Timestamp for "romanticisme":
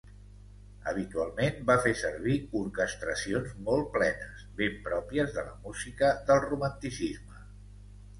6.47-7.43